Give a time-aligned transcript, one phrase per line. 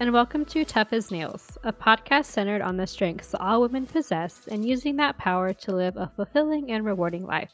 [0.00, 3.84] Hello, and welcome to Tough as Nails, a podcast centered on the strengths all women
[3.84, 7.50] possess and using that power to live a fulfilling and rewarding life.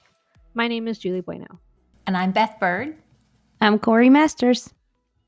[0.54, 1.58] My name is Julie Boino.
[2.06, 2.94] And I'm Beth Bird.
[3.60, 4.72] I'm Corey Masters.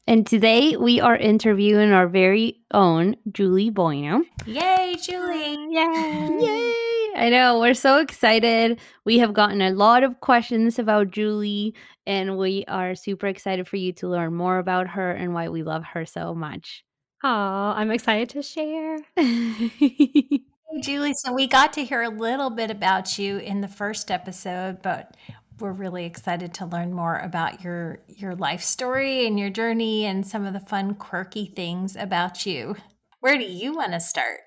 [0.06, 4.22] And today we are interviewing our very own Julie Boino.
[4.46, 5.58] Yay, Julie!
[5.70, 6.38] Yay!
[6.38, 6.74] Yay!
[7.16, 8.78] I know, we're so excited.
[9.04, 11.74] We have gotten a lot of questions about Julie,
[12.06, 15.64] and we are super excited for you to learn more about her and why we
[15.64, 16.84] love her so much.
[17.22, 18.98] Oh, I'm excited to share.
[20.70, 24.10] Hey, Julie, so we got to hear a little bit about you in the first
[24.10, 25.16] episode, but
[25.60, 30.26] we're really excited to learn more about your your life story and your journey and
[30.26, 32.76] some of the fun quirky things about you.
[33.20, 34.40] Where do you want to start?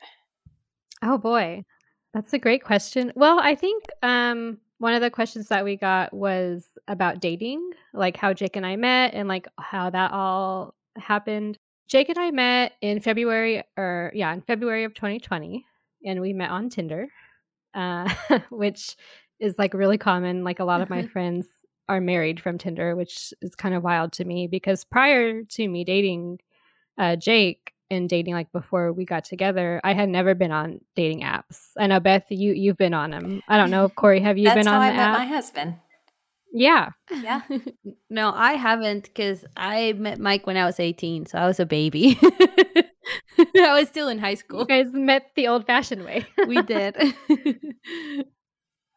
[1.01, 1.63] Oh boy.
[2.13, 3.11] That's a great question.
[3.15, 8.15] Well, I think um one of the questions that we got was about dating, like
[8.15, 11.57] how Jake and I met and like how that all happened.
[11.87, 15.65] Jake and I met in February or yeah, in February of 2020
[16.05, 17.07] and we met on Tinder.
[17.73, 18.13] Uh
[18.49, 18.95] which
[19.39, 20.43] is like really common.
[20.43, 21.47] Like a lot of my friends
[21.89, 25.83] are married from Tinder, which is kind of wild to me because prior to me
[25.83, 26.39] dating
[26.97, 31.21] uh, Jake and dating like before we got together, I had never been on dating
[31.21, 31.71] apps.
[31.77, 33.41] I know Beth, you you've been on them.
[33.47, 35.19] I don't know, Corey, have you That's been how on I the met app?
[35.19, 35.75] my husband.
[36.51, 37.41] Yeah, Yeah.
[38.09, 41.65] no, I haven't because I met Mike when I was 18, so I was a
[41.65, 42.19] baby.
[43.39, 44.61] I was still in high school.
[44.61, 46.25] you guys met the old-fashioned way.
[46.47, 46.95] We did.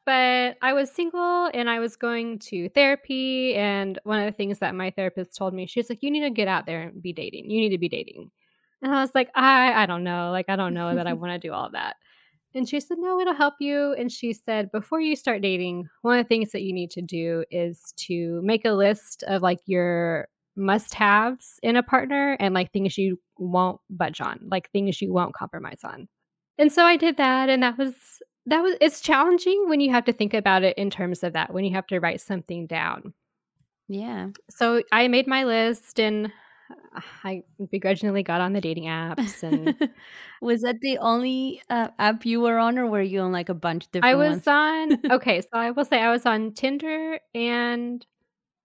[0.06, 3.54] but I was single and I was going to therapy.
[3.54, 6.30] And one of the things that my therapist told me, she's like, you need to
[6.30, 7.50] get out there and be dating.
[7.50, 8.30] You need to be dating.
[8.82, 10.30] And I was like, I, I don't know.
[10.30, 11.96] Like, I don't know that I want to do all that.
[12.54, 13.94] And she said, no, it'll help you.
[13.94, 17.02] And she said, before you start dating, one of the things that you need to
[17.02, 22.54] do is to make a list of like your must haves in a partner and
[22.54, 26.08] like things you won't budge on, like things you won't compromise on.
[26.56, 27.48] And so I did that.
[27.48, 27.94] And that was
[28.46, 31.52] that was it's challenging when you have to think about it in terms of that
[31.52, 33.12] when you have to write something down
[33.88, 34.28] yeah.
[34.50, 36.32] so i made my list and
[37.24, 39.76] i begrudgingly got on the dating apps and
[40.40, 43.54] was that the only uh, app you were on, or were you on like a
[43.54, 44.46] bunch of different i was ones?
[44.46, 48.06] on okay so i will say i was on tinder and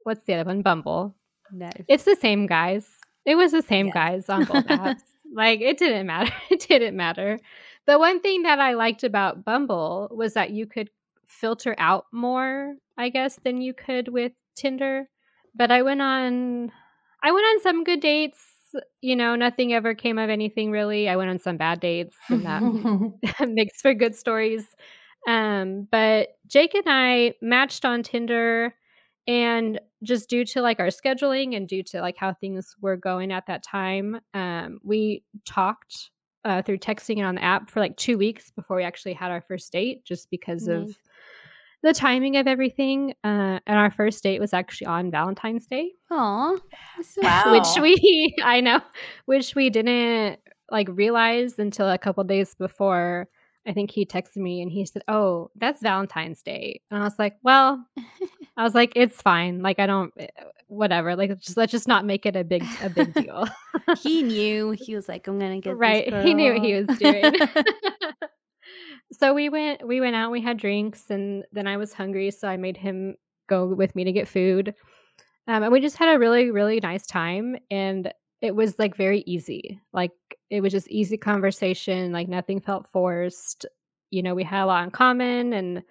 [0.04, 1.16] what's the other one bumble
[1.52, 1.72] Nice.
[1.88, 2.88] it's the same guys
[3.26, 3.94] it was the same Yeah.
[3.94, 5.02] guys on both apps
[5.34, 7.40] like it didn't matter it didn't matter
[7.86, 10.90] the one thing that i liked about bumble was that you could
[11.28, 15.08] filter out more i guess than you could with tinder
[15.56, 16.72] but i went on
[17.24, 18.50] i went on some good dates
[19.02, 21.10] you know nothing ever came of anything really.
[21.10, 22.46] I went on some bad dates and
[23.40, 24.66] that makes for good stories.
[25.28, 28.74] Um but jake and i matched on tinder
[29.28, 33.32] and just due to like our scheduling and due to like how things were going
[33.34, 36.12] at that time um we talked
[36.46, 39.30] uh, through texting and on the app for like two weeks before we actually had
[39.30, 40.98] our first date just because of
[41.82, 45.92] the timing of everything uh, and our first date was actually on valentine's day.
[46.12, 46.58] Aw.
[47.18, 47.52] Wow.
[47.52, 48.82] which we i know
[49.26, 50.40] which we didn't
[50.72, 53.28] like realize until a couple days before.
[53.68, 56.82] I think he texted me and he said oh that's valentine's day.
[56.92, 57.86] And i was like well
[58.58, 59.62] i was like it's fine.
[59.62, 60.28] Like i don't eh,
[60.68, 61.16] whatever.
[61.16, 63.48] Like just let's just not make it a big a big deal.
[64.02, 64.72] He knew.
[64.72, 66.14] He was like, I'm gonna get this right.
[66.26, 67.34] He knew what he was doing
[69.12, 72.48] so we went we went out we had drinks and then i was hungry so
[72.48, 73.16] i made him
[73.50, 74.74] go with me to get food.
[75.48, 79.22] Um, and we just had a really really nice time and it was like very
[79.26, 79.82] easy.
[79.92, 80.12] Like
[80.50, 83.66] it was just easy conversation like nothing felt forced.
[84.12, 85.84] You know we had a lot in common and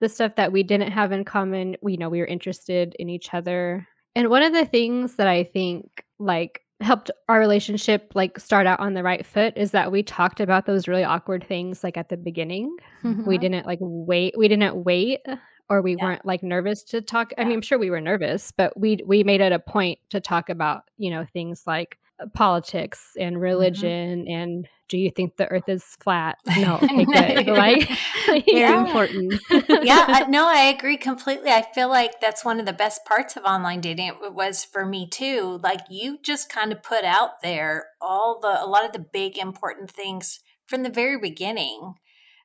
[0.00, 3.10] the stuff that we didn't have in common we you know we were interested in
[3.10, 3.86] each other.
[4.14, 8.80] And one of the things that i think like helped our relationship like start out
[8.80, 12.08] on the right foot is that we talked about those really awkward things like at
[12.08, 13.40] the beginning we Mhm.
[13.40, 15.20] didn't like wait we didn't wait
[15.68, 16.04] or we Yeah.
[16.04, 19.22] weren't like nervous to talk i mean i'm sure we were nervous but we we
[19.24, 21.98] made it a point to talk about you know things like
[22.34, 23.42] politics and mm-hmm.
[23.42, 27.88] religion and do you think the earth is flat no okay like
[28.26, 28.84] Very Yeah.
[28.86, 29.34] important.
[29.50, 31.50] yeah, I, no, I agree completely.
[31.50, 34.08] I feel like that's one of the best parts of online dating.
[34.08, 35.60] It was for me too.
[35.62, 39.38] Like you just kind of put out there all the a lot of the big
[39.38, 41.94] important things from the very beginning.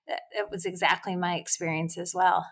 [0.08, 2.46] That it was exactly my experience as well.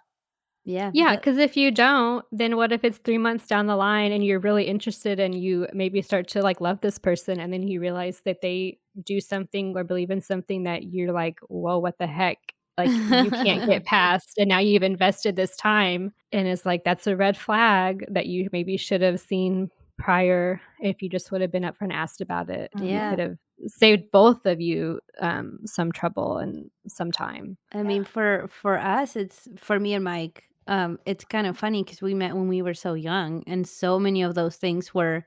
[0.66, 0.92] Yeah.
[0.94, 4.24] Yeah, because if you don't, then what if it's three months down the line and
[4.24, 7.82] you're really interested and you maybe start to like love this person and then you
[7.82, 12.08] realize that they do something or believe in something that you're like, whoa, what the
[12.08, 12.38] heck?
[12.78, 14.34] Like you can't get past.
[14.38, 18.48] And now you've invested this time and it's like, that's a red flag that you
[18.52, 19.70] maybe should have seen
[20.00, 22.72] prior if you just would have been up and asked about it.
[22.80, 23.10] Yeah.
[23.12, 23.38] You could have
[23.68, 27.58] saved both of you um, some trouble and some time.
[27.74, 30.44] I mean, for for us, it's for me and Mike.
[30.68, 34.00] Um, it's kind of funny because we met when we were so young, and so
[34.00, 35.26] many of those things were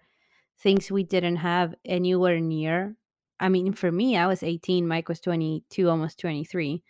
[0.58, 2.96] things we didn't have anywhere near.
[3.38, 6.82] I mean, for me, I was 18, Mike was 22, almost 23.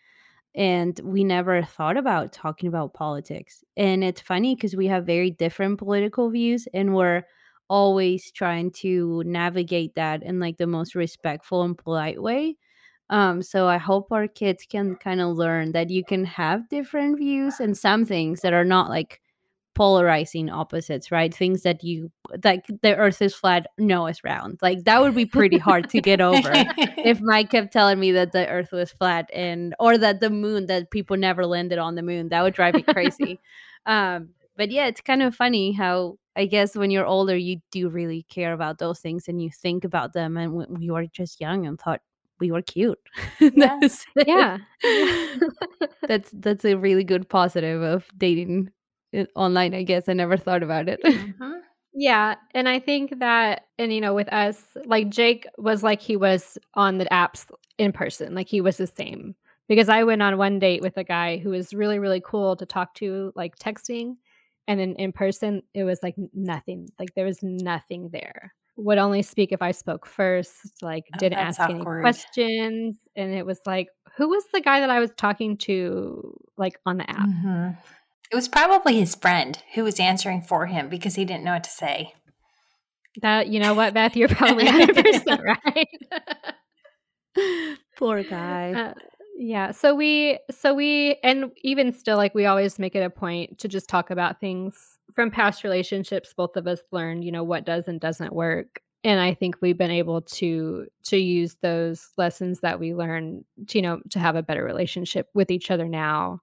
[0.54, 3.62] And we never thought about talking about politics.
[3.76, 7.24] And it's funny because we have very different political views and we're
[7.68, 12.56] always trying to navigate that in like the most respectful and polite way.
[13.08, 17.18] Um, so I hope our kids can kind of learn that you can have different
[17.18, 19.20] views and some things that are not like
[19.76, 21.32] polarizing opposites, right?
[21.32, 22.10] Things that you
[22.42, 24.58] like the earth is flat, no, it's round.
[24.62, 26.50] Like that would be pretty hard to get over
[26.96, 30.66] if Mike kept telling me that the earth was flat and or that the moon
[30.66, 32.30] that people never landed on the moon.
[32.30, 33.38] That would drive me crazy.
[33.86, 37.88] um, but yeah, it's kind of funny how I guess when you're older you do
[37.88, 41.40] really care about those things and you think about them and when we were just
[41.40, 42.00] young and thought
[42.40, 42.98] we were cute.
[43.40, 43.78] Yeah.
[43.80, 44.06] That's.
[44.26, 44.58] Yeah.
[46.08, 48.70] that's that's a really good positive of dating
[49.34, 50.08] online, I guess.
[50.08, 51.00] I never thought about it.
[51.04, 51.60] Mhm.
[51.98, 56.16] Yeah, and I think that and you know with us like Jake was like he
[56.16, 57.46] was on the apps
[57.78, 59.34] in person, like he was the same.
[59.68, 62.66] Because I went on one date with a guy who was really really cool to
[62.66, 64.16] talk to like texting
[64.68, 66.88] and then in person it was like nothing.
[66.98, 68.52] Like there was nothing there.
[68.76, 73.34] Would only speak if I spoke first, like Oh, didn't that's ask any questions and
[73.34, 77.08] it was like who was the guy that I was talking to like on the
[77.10, 77.28] app?
[77.28, 77.76] Mhm.
[78.30, 81.64] It was probably his friend who was answering for him because he didn't know what
[81.64, 82.14] to say.
[83.22, 85.88] That you know what, Beth, you're probably 100% right.
[87.96, 88.72] Poor guy.
[88.72, 88.94] Uh,
[89.38, 93.58] yeah so we so we and even still like we always make it a point
[93.58, 97.64] to just talk about things from past relationships both of us learned you know what
[97.64, 102.60] does and doesn't work and i think we've been able to to use those lessons
[102.60, 106.40] that we learned to, you know to have a better relationship with each other now.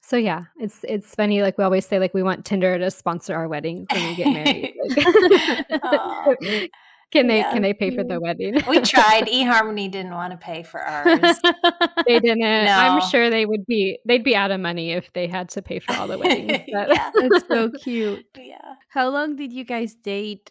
[0.00, 3.34] So yeah it's it's funny like we always say like we want tinder to sponsor
[3.34, 4.74] our weddings when we get married
[6.40, 6.70] Like,
[7.10, 7.52] can they Yeah.
[7.52, 9.26] can they pay for the wedding we tried.
[9.38, 11.20] eHarmony didn't want to pay for ours.
[12.06, 12.42] they didn't.
[12.42, 13.98] I'm sure they would be.
[14.06, 16.52] They'd be out of money if they had to pay for all the weddings.
[16.72, 17.10] But Yeah.
[17.14, 18.26] That's so cute.
[18.36, 18.74] Yeah.
[18.88, 20.50] How long did you guys date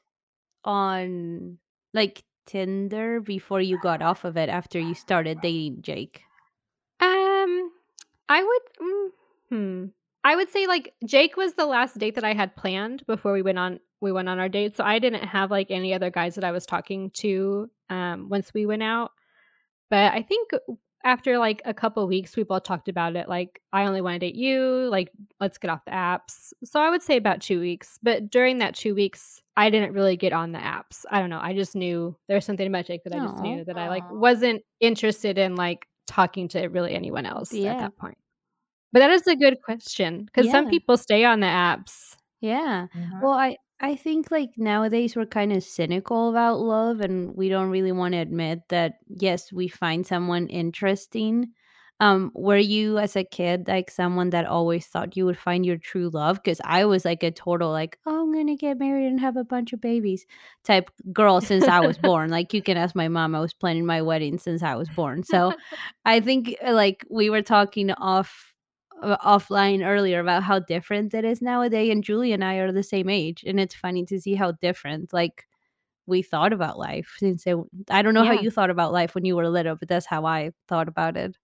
[0.63, 1.57] on
[1.93, 6.21] like Tinder before you got off of it after you started dating Jake?
[6.99, 7.71] um,
[8.29, 8.61] I would.
[8.81, 9.09] Mm,
[9.49, 9.85] hmm.
[10.23, 13.41] I would say like Jake was the last date that I had planned before we
[13.41, 13.79] went on.
[14.01, 16.51] We went on our date, so I didn't have like any other guys that I
[16.51, 17.69] was talking to.
[17.89, 19.11] Um, once we went out,
[19.89, 20.51] but I think
[21.03, 23.29] after like a couple weeks, we both talked about it.
[23.29, 24.87] Like, I only want to date you.
[24.91, 25.09] Like,
[25.39, 26.51] let's get off the apps.
[26.65, 27.97] So I would say about two weeks.
[28.03, 31.05] But during that two weeks, I didn't really get on the apps.
[31.09, 31.39] I don't know.
[31.41, 34.03] I just knew there was something about Jake that I just knew that I like
[34.11, 37.73] wasn't interested in like talking to really anyone else Yeah.
[37.73, 38.17] at that point.
[38.91, 42.15] But that is a good question because some people stay on the apps.
[42.41, 42.87] Yeah.
[42.95, 43.21] Mhm.
[43.21, 47.69] Well, I I think like nowadays we're kind of cynical about love and we don't
[47.69, 51.53] really want to admit that yes, we find someone interesting.
[51.99, 55.77] Um were you as a kid like someone that always thought you would find your
[55.77, 59.07] true love because I was like a total like oh I'm going to get married
[59.07, 60.25] and have a bunch of babies
[60.63, 62.29] type girl since I was born.
[62.29, 65.23] Like you can ask my mom I was planning my wedding since I was born.
[65.23, 65.55] So
[66.05, 68.46] I think uh, like we were talking off
[69.03, 73.09] offline earlier about how different it is nowadays and Julie and I are the same
[73.09, 75.45] age and it's funny to see how different like
[76.07, 77.57] we thought about life since it,
[77.89, 80.25] I don't know how you thought about life when you were little but that's how
[80.25, 81.37] I thought about it.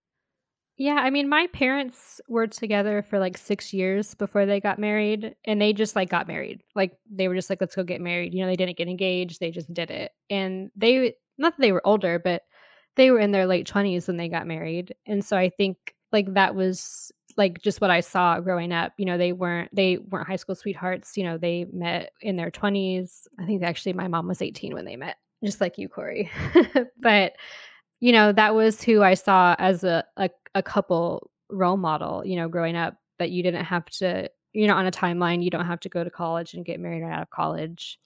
[0.75, 5.35] Yeah, I mean, my parents were together for like six years before they got married,
[5.45, 6.63] and they just like got married.
[6.73, 8.33] Like they were just like, let's go get married.
[8.33, 10.11] You know, they didn't get engaged; they just did it.
[10.31, 12.41] And they, not that they were older, but
[12.95, 14.95] they were in their late twenties when they got married.
[15.05, 15.77] And so I think
[16.11, 18.93] like that was like just what I saw growing up.
[18.97, 21.17] You know, they weren't they weren't high school sweethearts.
[21.17, 23.27] You know, they met in their twenties.
[23.39, 26.31] I think actually my mom was eighteen when they met, just like you, Corey.
[26.99, 27.33] but
[28.03, 32.35] you know, that was who I saw as a, a, a couple role model, you
[32.35, 35.41] know, growing up, that you didn't have to, you're not on a timeline.
[35.41, 37.97] You don't have to go to college and get married right out of college.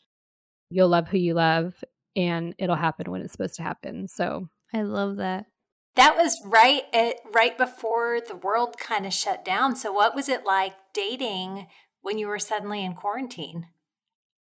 [0.69, 1.84] You'll love who you love
[2.15, 4.07] and it'll happen when it's supposed to happen.
[4.07, 5.46] So, I love that.
[5.98, 9.75] That was right at right before the world kind of shut down.
[9.75, 11.68] So what was it like dating
[12.01, 13.68] when you were suddenly in quarantine?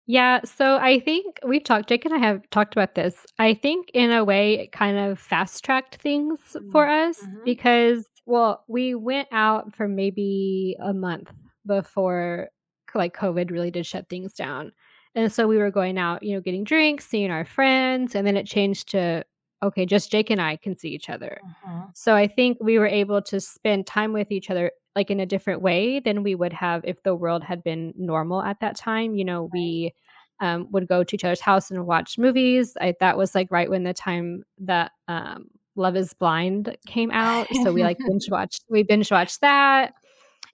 [0.06, 0.40] yeah.
[0.44, 3.25] So I think we've talked, Jake and I have talked about this.
[3.38, 6.38] I think in a way it kind of fast tracked things
[6.73, 7.42] for us Mhm.
[7.44, 11.32] because, well, we went out for maybe a month
[11.64, 12.50] before
[12.94, 14.73] like COVID really did shut things down.
[15.14, 18.37] And so we were going out, you know, getting drinks, seeing our friends, and then
[18.37, 19.25] it changed to
[19.64, 21.40] okay, just Jake and I can see each other.
[21.44, 21.90] Mhm.
[21.94, 25.26] So I think we were able to spend time with each other like in a
[25.26, 29.16] different way than we would have if the world had been normal at that time.
[29.16, 29.92] You know, we
[30.40, 32.76] um, would go to each other's house and watch movies.
[32.80, 37.47] I, that was like right when the time that um, Love Is Blind came out,
[37.62, 38.64] so we like binge watched.
[38.68, 39.94] We binge watched that,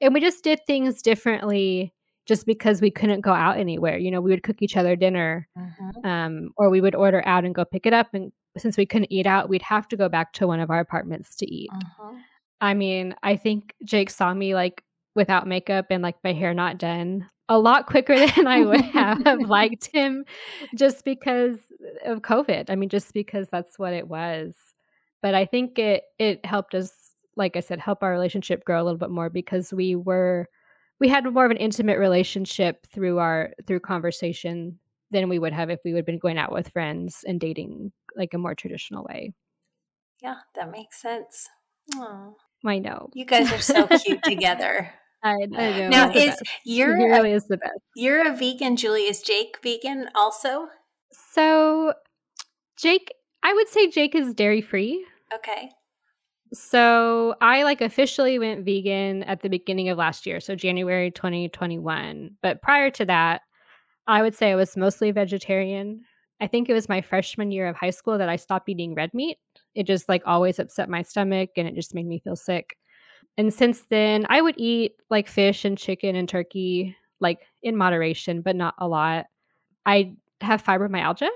[0.01, 1.93] and we just did things differently
[2.27, 3.99] just because we couldn't go out anywhere.
[3.99, 6.05] You know, we would cook each other dinner, Mhm.
[6.07, 8.09] um, or we would order out and go pick it up.
[8.15, 10.81] And since we couldn't eat out, we'd have to go back to one of our
[10.81, 11.71] apartments to eat.
[11.71, 12.21] Mhm.
[12.61, 14.83] I mean, I think Jake saw me like
[15.15, 19.41] without makeup and like my hair not done a lot quicker than I would have
[19.41, 20.25] liked him
[20.75, 21.59] just because
[22.05, 22.71] of COVID.
[22.71, 24.55] I mean, just because that's what it was.
[25.23, 26.93] But I think it it helped us,
[27.37, 30.49] like I said, help our relationship grow a little bit more because we were
[30.99, 34.79] we had more of an intimate relationship through our through conversation
[35.11, 37.91] than we would have if we would have been going out with friends and dating
[38.17, 39.33] like a more traditional way.
[40.23, 41.49] Yeah, that makes sense.
[41.97, 42.31] Aw.
[42.65, 43.09] I know.
[43.15, 44.93] You guys are so cute together.
[45.23, 45.59] I know.
[45.59, 45.89] I know.
[45.89, 47.79] Now, is you're he a, really is the best.
[47.97, 49.03] you're a vegan, Julie?
[49.03, 50.69] Is Jake vegan also?
[51.33, 51.95] So,
[52.77, 53.13] Jake,
[53.43, 55.05] I would say Jake is dairy free.
[55.35, 55.71] Okay.
[56.53, 62.33] So, I like officially went vegan at the beginning of last year, so January 2021.
[62.43, 63.43] But prior to that,
[64.07, 66.03] I would say I was mostly vegetarian.
[66.41, 69.13] I think it was my freshman year of high school that I stopped eating red
[69.13, 69.39] meat.
[69.75, 72.77] It just like always upset my stomach and it just made me feel sick.
[73.37, 78.43] And since then, I would eat like fish and chicken and turkey, like in moderation,
[78.43, 79.27] but not a lot.
[79.87, 81.29] I have fibromyalgia,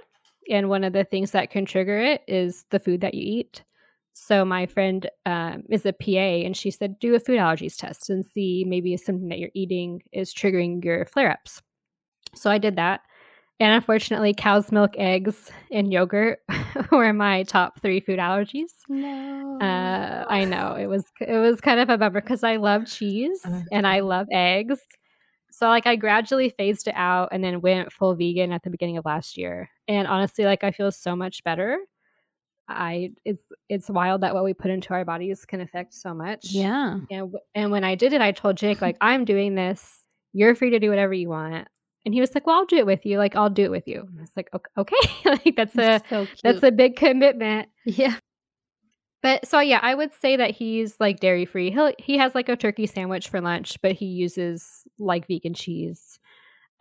[0.51, 3.63] and one of the things that can trigger it is the food that you eat.
[4.13, 8.11] So my friend um, is a PA, and she said, do a food allergies test
[8.11, 11.63] and see maybe something that you're eating is triggering your flare ups.
[12.35, 13.01] So I did that.
[13.61, 16.41] And unfortunately, cow's milk, eggs, and yogurt
[16.93, 18.73] were my top three food allergies.
[18.89, 19.59] No.
[19.61, 23.47] Uh, I know it was it was kind of a bummer because I love cheese
[23.71, 24.81] and I love eggs.
[25.53, 28.99] So like I gradually phased it out and then went full vegan at the beginning
[28.99, 29.71] of last year.
[29.87, 31.79] And honestly, like I feel so much better.
[32.69, 36.47] I it's it's wild that what we put into our bodies can affect so much.
[36.51, 36.99] yeah.
[37.09, 40.03] And and when I did it, I told Jake like I'm doing this.
[40.33, 41.69] You're free to do whatever you want.
[42.05, 43.19] And he was like, "Well, I'll do it with you.
[43.19, 46.01] Like I'll do it with you." And I was like, "Ok- "Okay." like that's a
[46.09, 47.69] so that's a big commitment.
[47.85, 48.17] yeah.
[49.23, 51.71] But so yeah, I would say that he's like dairy free.
[51.71, 56.19] He he has like a turkey sandwich for lunch, but he uses like vegan cheese.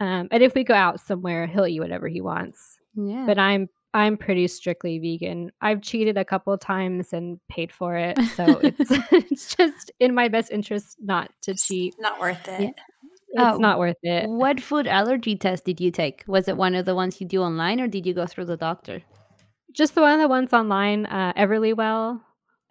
[0.01, 2.77] Um, and if we go out somewhere, he'll eat whatever he wants.
[2.95, 3.23] Yeah.
[3.25, 5.51] But I'm I'm pretty strictly vegan.
[5.61, 10.27] I've cheated a couple times and paid for it, so it's it's just in my
[10.27, 11.95] best interest not to cheat.
[11.97, 12.61] Not worth it.
[12.61, 12.69] Yeah.
[13.33, 14.29] It's Oh, not worth it.
[14.29, 16.23] what food allergy test did you take?
[16.27, 18.57] Was it one of the ones you do online or did you go through the
[18.57, 19.03] doctor?
[19.71, 22.21] Just the one of the ones online, uh, Everlywell.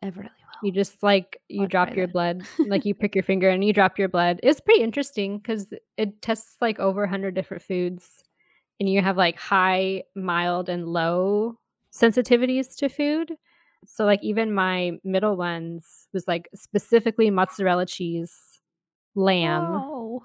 [0.05, 0.31] Everly
[0.63, 2.13] You just like you I'll drop your that.
[2.13, 4.39] blood, like you prick your finger and you drop your blood.
[4.43, 5.67] It's pretty interesting because
[5.97, 8.23] it tests like over 100 different foods,
[8.81, 11.59] and you have like high, mild, and low
[11.93, 13.33] sensitivities to food.
[13.87, 18.35] So like even my middle ones was like specifically mozzarella cheese,
[19.17, 20.23] lamb, Oh.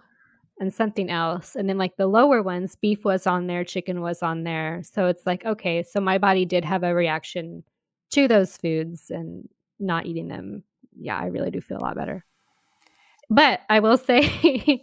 [0.60, 1.56] And something else.
[1.56, 4.82] And then like the lower ones, beef was on there, chicken was on there.
[4.84, 7.64] So it's like, okay, so my body did have a reaction
[8.12, 9.48] to those foods and
[9.80, 10.64] not eating them.
[11.00, 12.26] Yeah, I really do feel a lot better.
[13.30, 14.82] But I will say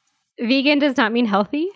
[0.40, 1.68] vegan does not mean healthy.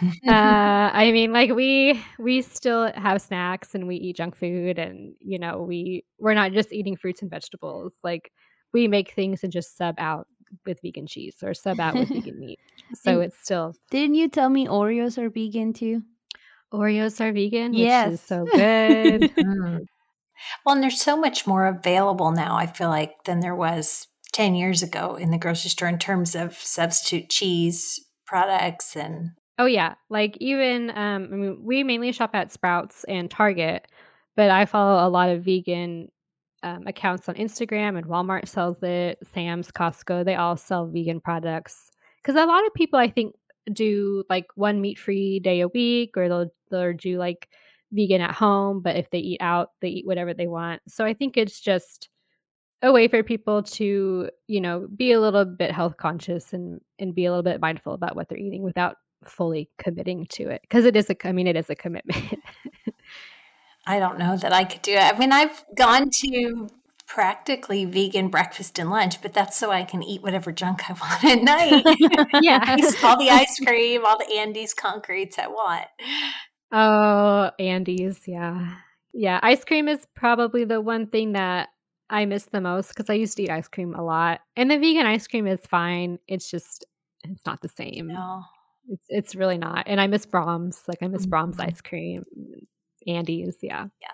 [0.26, 5.14] uh, I mean, like we we still have snacks and we eat junk food, and
[5.20, 7.92] you know we we're not just eating fruits and vegetables.
[8.02, 8.32] Like
[8.72, 10.26] we make things and just sub out
[10.66, 12.58] with vegan cheese or sub out with vegan meat.
[12.94, 16.02] So And- it's still Didn't you tell me Oreos are vegan too?
[16.72, 18.12] Oreos are vegan, which Yes.
[18.14, 19.32] is so good.
[19.36, 19.86] Mm.
[20.64, 24.54] Well, and there's so much more available now, I feel like, than there was 10
[24.54, 29.94] years ago in the grocery store in terms of substitute cheese products and Oh yeah,
[30.08, 33.86] like even um, I mean, we mainly shop at Sprouts and Target,
[34.34, 36.08] but I follow a lot of vegan
[36.62, 39.18] um, accounts on Instagram, and Walmart sells it.
[39.32, 41.90] Sam's, Costco, they all sell vegan products
[42.22, 43.34] because a lot of people I think
[43.72, 47.48] do like one meat free day a week, or they'll they'll do like
[47.92, 50.82] vegan at home, but if they eat out, they eat whatever they want.
[50.88, 52.08] So I think it's just
[52.82, 57.14] a way for people to you know be a little bit health conscious and and
[57.14, 60.86] be a little bit mindful about what they're eating without fully committing to it because
[60.86, 62.38] it is a i mean it is a commitment
[63.90, 65.02] I don't know that I could do it.
[65.14, 66.68] I mean, I've gone to
[67.08, 71.24] practically vegan breakfast and lunch, but that's so I can eat whatever junk I want
[71.24, 71.84] at night.
[72.40, 72.76] yeah.
[73.02, 75.86] all the ice cream, all the Andy's concretes I want.
[76.72, 78.76] Oh, Andy's, yeah.
[79.12, 81.70] Yeah, ice cream is probably the one thing that
[82.08, 84.40] I miss the most because I used to eat ice cream a lot.
[84.54, 86.20] And the vegan ice cream is fine.
[86.28, 86.84] It's just
[87.24, 88.06] it's not the same.
[88.06, 88.44] No.
[88.88, 89.84] It's it's really not.
[89.88, 90.82] And I miss Braum's.
[90.86, 91.66] Like I miss Braum's Mhm.
[91.66, 92.24] ice cream.
[93.06, 93.86] Andy's, yeah.
[94.00, 94.08] Yeah.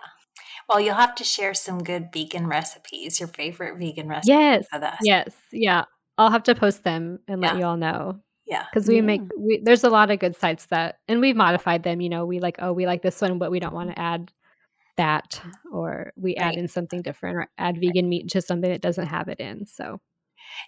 [0.69, 4.65] Well, you'll have to share some good vegan recipes, your favorite vegan recipes Yes.
[4.71, 4.97] with us.
[5.01, 5.33] Yes.
[5.51, 5.85] Yeah.
[6.17, 8.19] I'll have to post them and let you all know.
[8.45, 8.65] Yeah.
[8.71, 9.01] Because we Yeah.
[9.01, 12.25] make we, there's a lot of good sites that and we've modified them, you know,
[12.25, 14.31] we like, oh, we like this one, but we don't want to add
[14.97, 15.41] that
[15.71, 19.27] or we add in something different or add vegan meat to something that doesn't have
[19.27, 19.65] it in.
[19.67, 19.99] So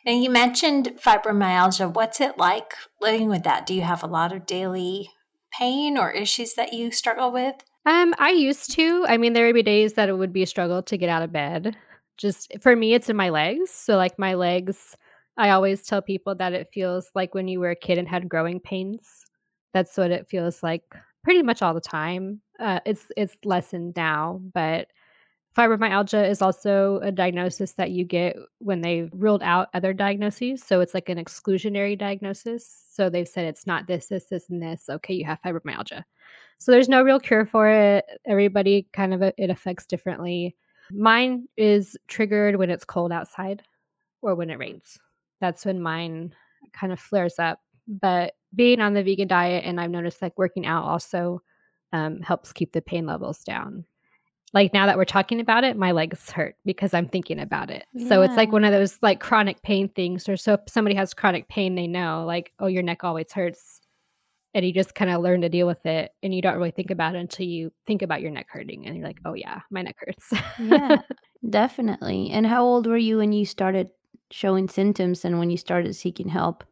[0.06, 1.94] Now, you mentioned fibromyalgia.
[1.94, 3.66] What's it like living with that?
[3.66, 5.10] Do you have a lot of daily
[5.52, 7.56] pain or issues that you struggle with?
[7.86, 9.06] Um, I used to.
[9.08, 11.24] I mean, there would be days that it would be a struggle to get out
[11.24, 11.76] of bed.
[12.18, 13.72] Just for me, it's in my legs.
[13.72, 14.96] So, like my legs,
[15.38, 18.28] I always tell people that it feels like when you were a kid and had
[18.30, 19.08] growing pains.
[19.74, 20.84] That's what it feels like
[21.24, 22.42] pretty much all the time.
[22.60, 24.88] Uh, it's it's lessened now, but
[25.56, 30.64] fibromyalgia is also a diagnosis that you get when they've ruled out other diagnoses.
[30.64, 32.86] So it's like an exclusionary diagnosis.
[32.92, 34.90] So they've said it's not this, this, this, and this.
[34.90, 36.04] Okay, you have fibromyalgia.
[36.60, 38.06] So there's no real cure for it.
[38.26, 40.56] Everybody kind of it affects differently.
[40.92, 43.64] Mine is triggered when it's cold outside
[44.22, 44.98] or when it rains.
[45.40, 46.34] That's when mine
[46.74, 47.60] kind of flares up.
[47.88, 51.42] But being on the vegan diet and I've noticed like working out also
[51.94, 53.86] um, helps keep the pain levels down.
[54.54, 57.86] Like now that we're talking about it, my legs hurt because I'm thinking about it.
[58.08, 60.28] So it's like one of those like chronic pain things.
[60.28, 63.80] Or so if somebody has chronic pain, they know like, oh, your neck always hurts
[64.54, 66.92] and you just kind of learn to deal with it and you don't really think
[66.92, 69.82] about it until you think about your neck hurting and you're like oh yeah my
[69.82, 71.02] neck hurts yeah,
[71.50, 72.30] definitely.
[72.32, 73.90] And how old were you when you started
[74.32, 76.64] showing symptoms and when you started seeking help?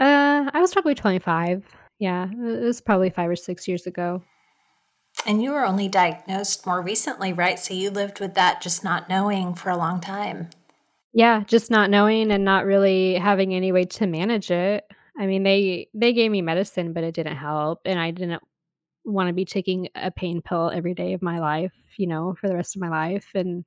[0.00, 1.64] uh i was probably 25
[2.00, 4.20] yeah it was probably five or six years ago
[5.26, 7.58] And you were only diagnosed more recently, right?
[7.58, 10.50] So you lived with that just not knowing for a long time.
[11.12, 14.84] yeah just not knowing and not really having any way to manage it.
[15.18, 17.80] I mean they they gave me medicine but it didn't help.
[17.84, 18.42] And i didn't
[19.04, 22.48] want to be taking a pain pill every day of my life you know for
[22.48, 23.28] the rest of my life.
[23.34, 23.64] And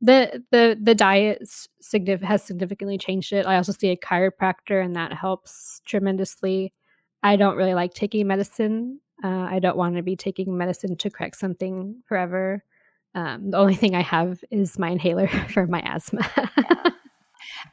[0.00, 3.46] the the the diet has significantly changed it.
[3.46, 6.72] I also see a chiropractor and that helps tremendously.
[7.22, 11.10] I don't really like taking medicine uh, i don't want to be taking medicine to
[11.10, 12.64] correct something forever
[13.14, 16.90] um, the only thing i have is my inhaler for my asthma Yeah.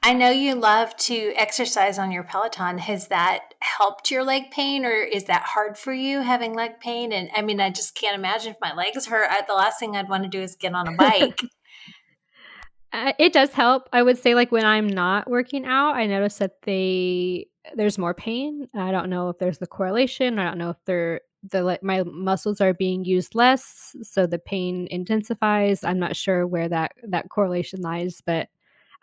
[0.03, 2.77] I know you love to exercise on your Peloton.
[2.77, 7.11] Has that helped your leg pain or is that hard for you having leg pain?
[7.11, 9.29] And I mean, I just can't imagine if my legs hurt.
[9.29, 11.41] I, the last thing I'd want to do is get on a bike.
[12.93, 13.89] Uh, it does help.
[13.91, 18.13] I would say like when I'm not working out, I notice that they there's more
[18.13, 18.69] pain.
[18.73, 20.39] I don't know if there's the correlation.
[20.39, 21.19] I don't know if they're
[21.51, 25.83] the my muscles are being used less, so the pain intensifies.
[25.83, 28.49] I'm not sure where that that correlation lies, but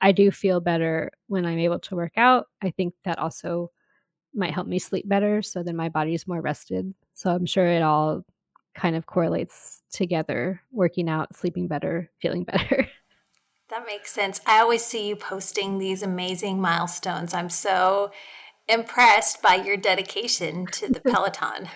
[0.00, 2.46] I do feel better when I'm able to work out.
[2.62, 3.70] I think that also
[4.34, 6.92] might help me sleep better, so then my body's more rested.
[7.14, 8.24] So I'm sure it all
[8.74, 10.62] kind of correlates together.
[10.72, 12.88] Working out, sleeping better, feeling better.
[13.68, 14.40] that makes sense.
[14.46, 17.34] I always see you posting these amazing milestones.
[17.34, 18.10] I'm so
[18.68, 21.68] impressed by your dedication to the Peloton.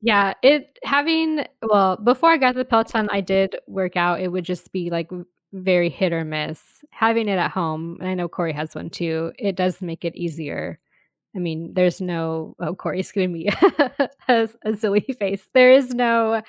[0.00, 4.20] Yeah, it having well, before I got the Peloton, I did work out.
[4.20, 5.10] It would just be like
[5.52, 6.60] very hit or miss.
[6.90, 10.14] Having it at home, and I know Corey has one too, it does make it
[10.14, 10.78] easier.
[11.36, 13.48] I mean, there's no oh Corey's giving me
[14.28, 15.46] a, a silly face.
[15.54, 16.42] There is no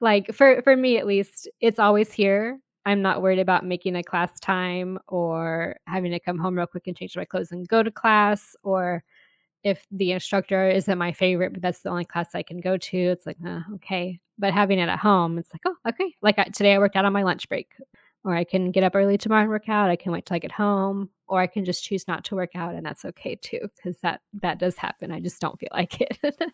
[0.00, 2.58] like for for me at least, it's always here.
[2.86, 6.86] I'm not worried about making a class time or having to come home real quick
[6.86, 9.04] and change my clothes and go to class or
[9.64, 12.96] if the instructor isn't my favorite, but that's the only class I can go to,
[12.96, 14.20] it's like, uh, okay.
[14.38, 16.14] But having it at home, it's like, oh, okay.
[16.22, 17.72] Like I, today, I worked out on my lunch break,
[18.24, 19.90] or I can get up early tomorrow and work out.
[19.90, 22.54] I can wait till I get home, or I can just choose not to work
[22.54, 25.10] out, and that's okay too, because that that does happen.
[25.10, 26.18] I just don't feel like it.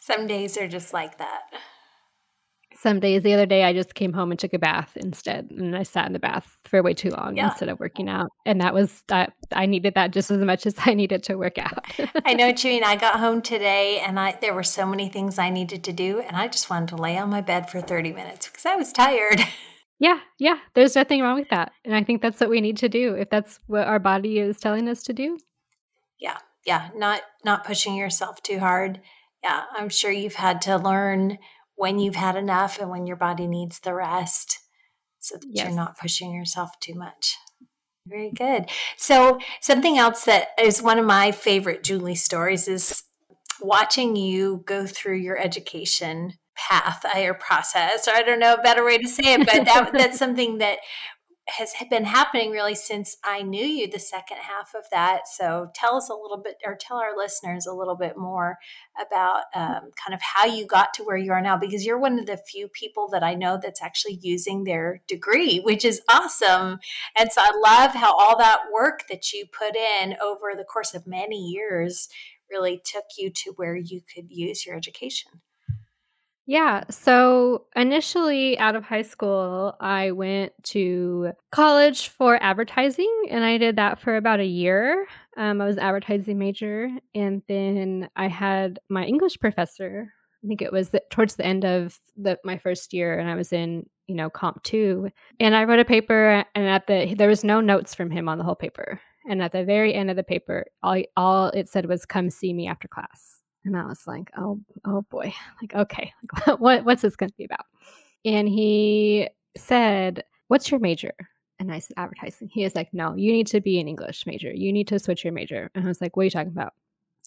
[0.00, 1.42] Some days are just like that.
[2.80, 5.76] Some days, the other day, I just came home and took a bath instead, and
[5.76, 7.48] I sat in the bath for way too long Yeah.
[7.48, 9.32] instead of working out, and that was that.
[9.52, 11.84] I needed that just as much as I needed to work out.
[12.24, 12.84] I know what you mean.
[12.84, 16.20] I got home today and I there were so many things I needed to do
[16.20, 18.92] and I just wanted to lay on my bed for 30 minutes because I was
[18.92, 19.40] tired.
[20.00, 20.58] Yeah, yeah.
[20.74, 21.72] There's nothing wrong with that.
[21.84, 24.56] And I think that's what we need to do if that's what our body is
[24.60, 25.38] telling us to do.
[26.20, 26.38] yeah.
[26.64, 29.00] Yeah, not not pushing yourself too hard.
[29.42, 31.38] Yeah, I'm sure you've had to learn
[31.78, 34.58] when you've had enough and when your body needs the rest.
[35.20, 35.66] so that Yes.
[35.66, 37.36] you're not pushing yourself too much.
[38.06, 38.66] Very good.
[38.96, 43.02] So, something else that is one of my favorite Julie stories is
[43.60, 48.62] watching you go through your education path uh, or process, or I don't know a
[48.62, 50.78] better way to say it, but that, that's something that
[51.48, 55.26] has been happening really since I knew you the second half of that.
[55.26, 58.58] So tell us a little bit, or tell our listeners a little bit more
[59.00, 62.18] about um, kind of how you got to where you are now, because you're one
[62.18, 66.78] of the few people that I know that's actually using their degree, which is awesome.
[67.16, 70.94] And so I love how all that work that you put in over the course
[70.94, 72.08] of many years
[72.50, 75.40] really took you to where you could use your education.
[76.48, 76.84] Yeah.
[76.88, 83.76] So initially out of high school, I went to college for advertising and I did
[83.76, 85.06] that for about a year.
[85.36, 86.88] Um, I was advertising major.
[87.14, 90.10] And then I had my English professor.
[90.42, 93.34] I think it was the, towards the end of the, my first year, and I
[93.34, 95.10] was in, you know, comp two.
[95.40, 98.38] And I wrote a paper, and at the there was no notes from him on
[98.38, 99.00] the whole paper.
[99.28, 102.52] And at the very end of the paper, all all it said was, "Come see
[102.52, 105.32] me after class." And I was like, oh, oh boy.
[105.60, 106.12] Like, okay,
[106.46, 107.66] like, what, what's this going to be about?
[108.24, 111.12] And he said, what's your major?
[111.58, 112.48] And I said, advertising.
[112.48, 114.52] He was like, no, you need to be an English major.
[114.52, 115.70] You need to switch your major.
[115.74, 116.74] And I was like, what are you talking about?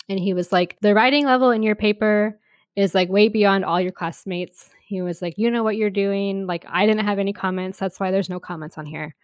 [0.09, 2.39] And he was like, the writing level in your paper
[2.75, 4.69] is like way beyond all your classmates.
[4.85, 6.47] He was like, you know what you're doing.
[6.47, 7.77] Like, I didn't have any comments.
[7.77, 9.15] That's why there's no comments on here.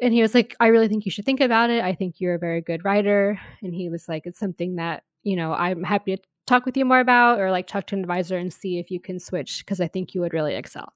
[0.00, 1.82] And he was like, I really think you should think about it.
[1.84, 3.40] I think you're a very good writer.
[3.62, 6.84] And he was like, it's something that you know, I'm happy to talk with you
[6.84, 9.80] more about or like talk to an advisor and see if you can switch because
[9.80, 10.92] I think you would really excel.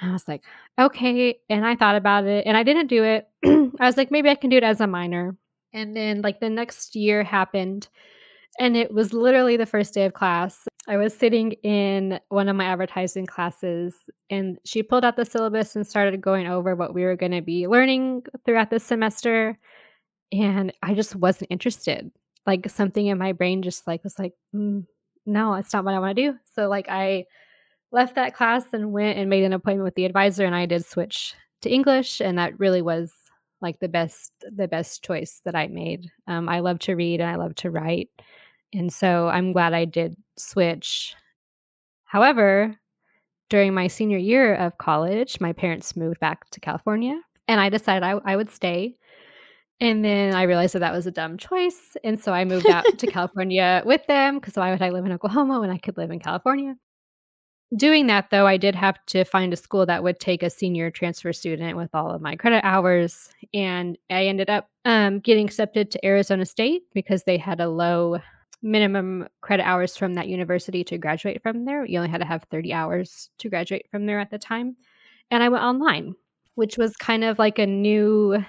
[0.00, 0.42] And I was like,
[0.78, 1.38] okay.
[1.50, 3.28] And I thought about it and I didn't do it.
[3.44, 5.36] I was like, maybe I can do it as a minor.
[5.72, 7.88] And then like the next year happened
[8.58, 10.66] and it was literally the first day of class.
[10.88, 13.94] I was sitting in one of my advertising classes
[14.30, 17.42] and she pulled out the syllabus and started going over what we were going to
[17.42, 19.58] be learning throughout the semester.
[20.32, 22.10] And I just wasn't interested
[22.50, 24.84] like something in my brain just like was like mm,
[25.24, 26.38] no it's not what i want to do.
[26.54, 27.24] So like i
[27.92, 30.84] left that class and went and made an appointment with the advisor and i did
[30.84, 33.12] switch to english and that really was
[33.60, 36.10] like the best the best choice that i made.
[36.26, 38.10] Um, i love to read and i love to write
[38.72, 41.14] and so i'm glad i did switch.
[42.04, 42.76] However
[43.48, 48.02] during my senior year of college my parents moved back to california and i decided
[48.02, 48.96] i, I would stay
[49.80, 51.96] and then I realized that that was a dumb choice.
[52.04, 55.12] And so I moved out to California with them because why would I live in
[55.12, 56.76] Oklahoma when I could live in California?
[57.76, 60.90] Doing that, though, I did have to find a school that would take a senior
[60.90, 63.30] transfer student with all of my credit hours.
[63.54, 68.18] And I ended up um, getting accepted to Arizona State because they had a low
[68.60, 71.86] minimum credit hours from that university to graduate from there.
[71.86, 74.76] You only had to have 30 hours to graduate from there at the time.
[75.30, 76.14] And I went online,
[76.56, 78.44] which was kind of like a new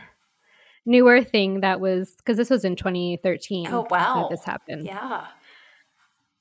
[0.86, 3.68] newer thing that was because this was in 2013.
[3.68, 4.86] Oh wow, this happened.
[4.86, 5.28] Yeah.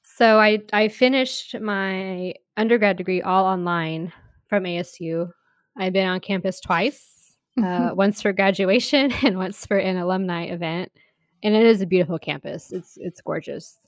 [0.03, 4.13] So I I finished my undergrad degree all online
[4.49, 5.31] from ASU.
[5.77, 10.93] I've been on campus twice, uh, once for graduation and once for an alumni event,
[11.43, 12.73] and it is a beautiful campus.
[12.73, 13.79] It's it's gorgeous.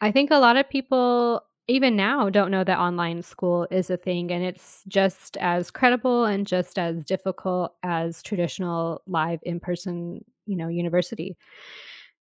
[0.00, 3.96] I think a lot of people even now don't know that online school is a
[3.96, 10.56] thing and it's just as credible and just as difficult as traditional live in-person you
[10.56, 11.36] know university.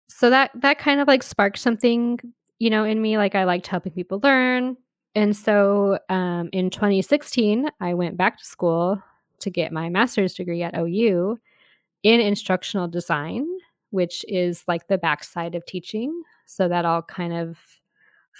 [0.08, 2.18] So that that kind of like sparked something
[2.60, 4.76] you know in me like i liked helping people learn
[5.16, 9.02] and so um, in 2016 i went back to school
[9.40, 11.36] to get my master's degree at ou
[12.04, 13.48] in instructional design
[13.90, 17.58] which is like the backside of teaching so that all kind of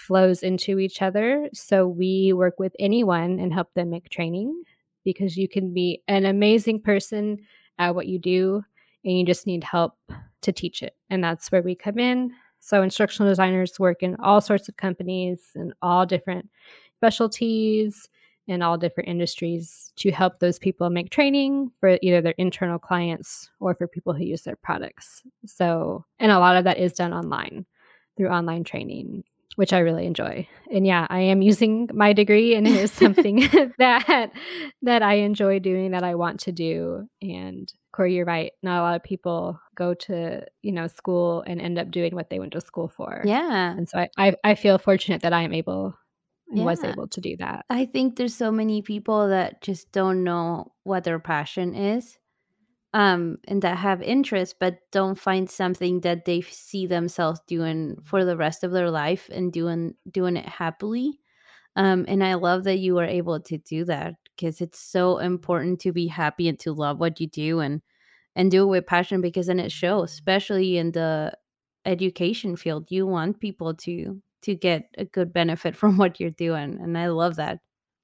[0.01, 1.49] flows into each other.
[1.53, 4.63] So we work with anyone and help them make training
[5.03, 7.39] because you can be an amazing person
[7.77, 8.63] at what you do
[9.05, 9.93] and you just need help
[10.41, 10.95] to teach it.
[11.09, 12.31] And that's where we come in.
[12.59, 16.49] So instructional designers work in all sorts of companies and all different
[16.97, 18.09] specialties
[18.47, 23.49] and all different industries to help those people make training for either their internal clients
[23.59, 25.23] or for people who use their products.
[25.45, 27.65] So, and a lot of that is done online
[28.17, 29.23] through online training
[29.55, 30.47] which I really enjoy.
[30.71, 34.31] And yeah, I am using my degree and it is something that
[34.81, 37.07] that I enjoy doing that I want to do.
[37.21, 38.53] And Corey, you're right.
[38.63, 42.29] Not a lot of people go to, you know, school and end up doing what
[42.29, 43.21] they went to school for.
[43.25, 43.71] Yeah.
[43.71, 45.95] And so I I, I feel fortunate that I am able
[46.53, 46.63] Yeah.
[46.65, 47.65] was able to do that.
[47.69, 52.17] I think there's so many people that just don't know what their passion is.
[52.93, 58.25] Um, and that have interest but don't find something that they see themselves doing for
[58.25, 61.19] the rest of their life and doing doing it happily.
[61.75, 65.79] Um, and I love that you were able to do that because it's so important
[65.81, 67.81] to be happy and to love what you do and
[68.35, 71.33] and do it with passion because then it shows, especially in the
[71.85, 72.87] education field.
[72.91, 77.07] You want people to to get a good benefit from what you're doing, and I
[77.09, 77.59] love that.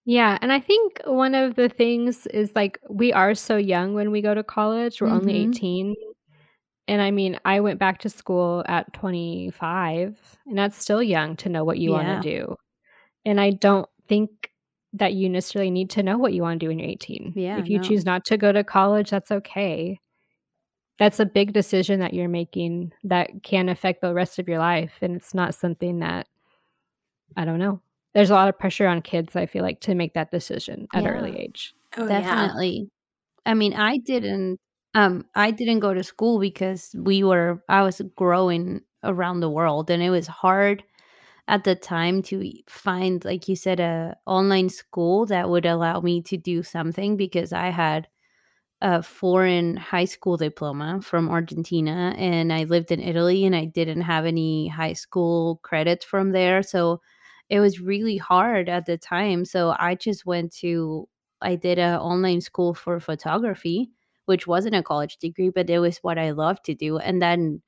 [0.10, 4.10] Yeah, and I think one of the things is like we are so young when
[4.10, 5.02] we go to college.
[5.02, 5.38] We're only Mhm.
[5.50, 5.96] 18.
[6.88, 11.50] And I mean, I went back to school at 25, and that's still young to
[11.50, 12.56] know what you want to do.
[13.26, 14.52] And I don't think
[14.94, 17.34] that you necessarily need to know what you want to do when you're 18.
[17.36, 17.84] Yeah, If you no.
[17.84, 20.00] choose not to go to college, that's okay.
[21.00, 24.94] That's a big decision that you're making that can affect the rest of your life.
[25.02, 26.28] And it's not something that,
[27.38, 27.82] I don't know.
[28.18, 31.06] There's a lot of pressure on kids, I feel like, to make that decision at
[31.06, 31.20] an Yeah.
[31.20, 31.76] early age.
[31.98, 32.20] Oh, yeah.
[32.22, 32.90] Definitely.
[33.46, 34.60] I mean, I didn't
[34.96, 39.92] um I didn't go to school because we were I was growing around the world
[39.92, 40.84] and it was hard
[41.48, 46.22] at the time to find like you said a online school that would allow me
[46.24, 48.08] to do something because I had
[48.82, 54.02] a foreign high school diploma from Argentina and I lived in Italy and I didn't
[54.02, 56.62] have any high school credits from there.
[56.64, 57.02] So
[57.50, 59.46] it was really hard at the time.
[59.46, 61.08] So I just went to,
[61.42, 63.90] I did an online school for photography,
[64.26, 66.98] which wasn't a college degree, but it was what I loved to do.
[66.98, 67.62] And then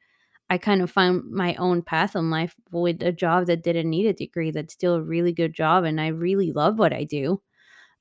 [0.50, 4.08] I kind of found my own path in life with a job that didn't need
[4.08, 4.52] a degree.
[4.52, 5.86] That's still a really good job.
[5.86, 7.42] And I really love what I do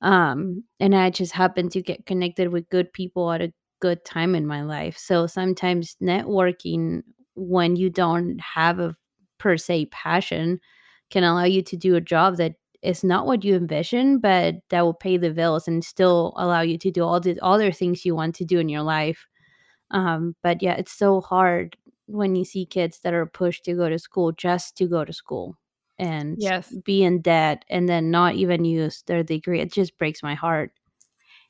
[0.01, 4.35] um and i just happened to get connected with good people at a good time
[4.35, 7.03] in my life so sometimes networking
[7.35, 8.95] when you don't have a
[9.39, 10.61] per se passion
[11.11, 14.83] can allow you to do a job that is not what you envision but that
[14.83, 18.15] will pay the bills and still allow you to do all the other things you
[18.15, 19.27] want to do in your life
[19.91, 23.89] um but yeah it's so hard when you see kids that are pushed to go
[23.89, 25.57] to school just to go to school
[25.99, 26.79] and Yes.
[26.85, 29.61] be in debt and then not even use their degree.
[29.61, 30.73] It just breaks my heart.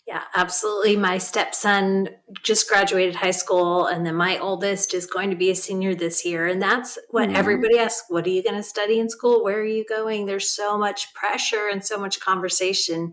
[0.08, 0.96] Yeah, absolutely.
[0.96, 2.08] My stepson
[2.42, 6.24] just graduated high school, and then my oldest is going to be a senior this
[6.24, 6.46] year.
[6.46, 7.34] And that's what Aw.
[7.34, 9.44] everybody asks What are you going to study in school?
[9.44, 10.24] Where are you going?
[10.24, 13.12] There's so much pressure and so much conversation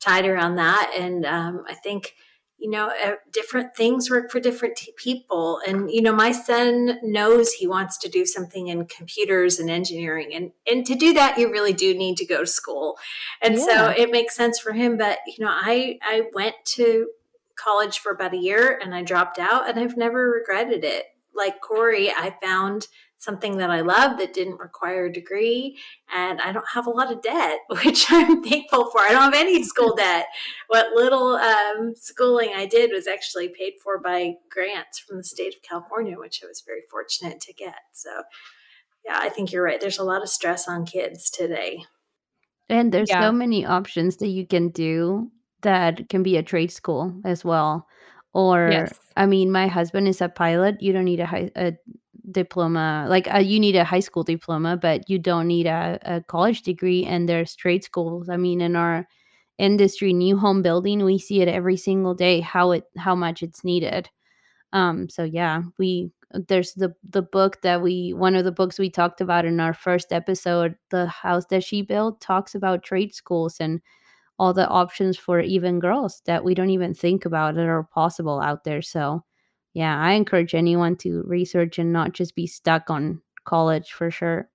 [0.00, 0.92] tied around that.
[0.94, 2.12] And um, I think,
[2.58, 5.60] you know, uh, different things work for different t- people.
[5.66, 10.34] And, you know, my son knows he wants to do something in computers and engineering.
[10.34, 12.98] And, and to do that, you really do need to go to school.
[13.40, 14.96] And so it makes sense for him.
[14.96, 17.10] But, you know, I, I went to
[17.54, 21.06] college for about a year and I dropped out and I've never regretted it.
[21.34, 22.88] Like Corey, I found
[23.18, 25.76] something that I love that didn't require a degree
[26.14, 29.00] and I don't have a lot of debt, which I'm thankful for.
[29.00, 30.26] I don't have any school debt.
[30.68, 35.54] What little um, schooling I did was actually paid for by grants from the state
[35.54, 37.80] of California, which I was very fortunate to get.
[37.92, 38.10] So,
[39.04, 39.80] yeah, I think you're right.
[39.80, 41.84] There's a lot of stress on kids today.
[42.68, 43.22] And there's Yeah.
[43.22, 45.30] so many options that you can do
[45.62, 47.88] that can be a trade school as well.
[48.34, 48.98] Or Yes.
[49.16, 50.80] I mean, my husband is a pilot.
[50.80, 51.72] You don't need a high a
[52.30, 53.06] diploma.
[53.08, 56.62] Like uh, you need a high school diploma, but you don't need a, a college
[56.62, 57.04] degree.
[57.04, 58.28] And there's trade schools.
[58.28, 59.06] I mean, in our
[59.58, 63.64] industry, new home building, we see it every single day how it how much it's
[63.64, 64.08] needed.
[64.72, 68.90] Um, so yeah, we there's the the book that we one of the books we
[68.90, 73.56] talked about in our first episode, the house that she built, talks about trade schools
[73.60, 73.80] and
[74.38, 78.40] all the options for even girls that we don't even think about that are possible
[78.40, 78.82] out there.
[78.82, 79.24] So
[79.74, 84.48] yeah, I encourage anyone to research and not just be stuck on college for sure.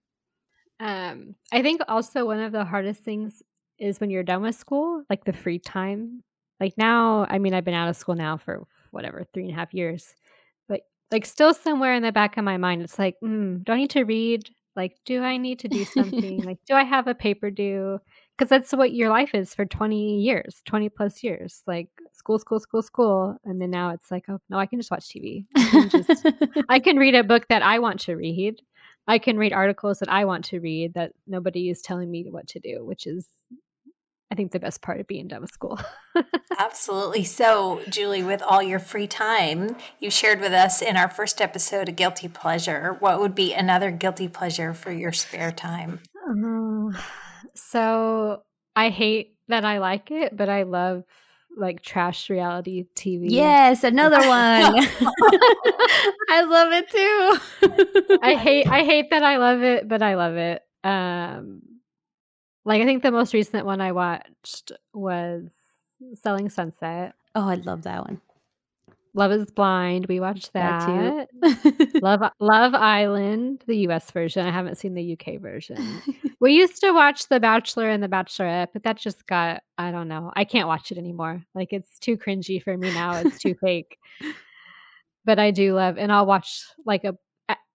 [0.80, 3.42] Um, I think also one of the hardest things
[3.80, 6.24] is when you're done with school, like the free time.
[6.60, 9.56] Like now, I mean, I've been out of school now for whatever, three and a
[9.56, 10.14] half years,
[10.68, 13.78] but like still somewhere in the back of my mind, it's like, mm, do I
[13.78, 14.50] need to read?
[14.76, 16.44] Like, do I need to do something?
[16.44, 18.00] like, do I have a paper due?
[18.38, 21.62] Because that's what your life is for 20 years, 20 plus years.
[21.68, 23.38] Like school, school, school, school.
[23.46, 25.46] And then now it's like, oh, no, I can just watch TV.
[25.56, 26.28] I can just
[26.70, 28.62] I can read a book that I want to read.
[29.08, 32.48] I can read articles that I want to read that nobody is telling me what
[32.50, 33.28] to do, which is,
[34.32, 35.78] I think, the best part of being done with school.
[36.58, 37.26] Absolutely.
[37.26, 41.90] So, Julie, with all your free time, you shared with us in our first episode
[41.90, 42.96] a guilty pleasure.
[43.00, 46.00] What would be another guilty pleasure for your spare time?
[46.30, 46.98] Uh,
[47.56, 48.44] so
[48.76, 51.04] I hate that I like it, but I love
[51.56, 53.28] like trash reality TV.
[53.30, 54.76] yes, another one.
[56.30, 58.20] I love it too.
[58.22, 60.62] I hate I hate that I love it, but I love it.
[60.84, 61.62] Um
[62.66, 65.52] like I think the most recent one I watched was
[66.16, 67.14] Selling Sunset.
[67.36, 68.22] Oh, I love that one.
[69.16, 70.08] Love is Blind.
[70.08, 71.28] We watched that.
[71.42, 72.00] That too.
[72.02, 74.46] Love Love Island, the US version.
[74.46, 75.78] I haven't seen the UK version.
[76.40, 80.08] we used to watch The Bachelor and The Bachelorette, but that just got I don't
[80.08, 80.32] know.
[80.36, 81.44] I can't watch it anymore.
[81.54, 83.14] Like it's too cringy for me now.
[83.18, 83.98] It's too fake.
[85.26, 87.16] But I do love and I'll watch like a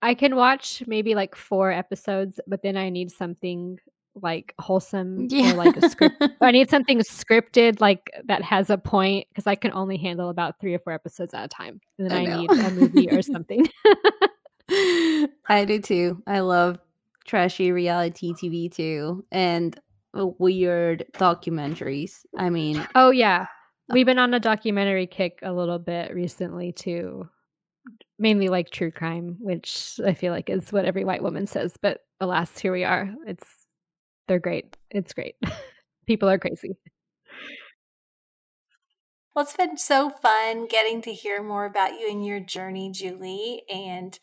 [0.03, 3.79] I can watch maybe like 4 episodes, but then I need something
[4.15, 5.53] like wholesome yeah.
[5.53, 6.23] or like a script.
[6.41, 10.61] I need something scripted like that has a point because I can only handle about
[10.61, 11.81] three or four episodes at a time.
[11.99, 13.69] And then I I, need a movie or something.
[14.71, 16.23] I do too.
[16.27, 16.79] I love
[17.27, 19.79] trashy reality TV too, and
[20.19, 22.25] uh, weird documentaries.
[22.37, 23.47] I mean, oh yeah.
[23.91, 27.27] We've been on a documentary kick a little bit recently too.
[28.19, 32.01] Mainly like true crime, which I feel like is what every white woman says, but
[32.21, 33.09] alas, here we are.
[33.27, 33.47] It's
[34.29, 34.77] they're great.
[34.91, 35.37] It's great.
[36.07, 36.77] People are crazy.
[39.35, 43.63] Well, it's been so fun getting to hear more about you and your journey, Julie.
[43.73, 44.19] And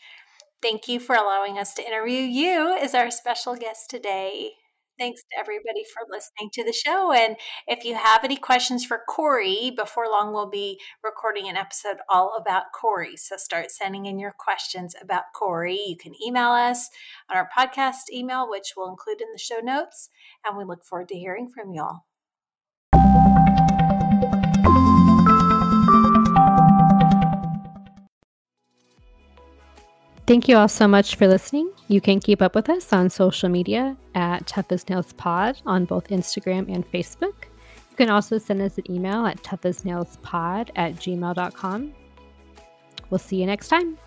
[0.61, 4.51] thank you for allowing us to interview you as our special guest today.
[4.97, 7.11] Thanks to everybody for listening to the show.
[7.11, 7.35] And
[7.67, 12.33] if you have any questions for Corey, before long we'll be recording an episode all
[12.39, 13.17] about Corey.
[13.17, 15.79] So start sending in your questions about Corey.
[15.85, 16.89] You can email us
[17.29, 20.09] on our podcast email, which we'll include in the show notes.
[20.45, 22.05] And we look forward to hearing from y'all.
[30.27, 31.71] Thank you all so much for listening.
[31.87, 35.85] You can keep up with us on social media at Tough as Nails Pod on
[35.85, 37.45] both Instagram and Facebook.
[37.95, 41.93] You can also send us an email at tough as nails pod at gmail.com.
[43.09, 43.97] We'll see you next time.